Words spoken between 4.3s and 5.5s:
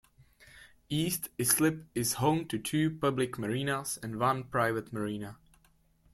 private marina.